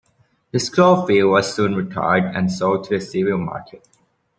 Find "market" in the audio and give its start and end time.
3.37-3.87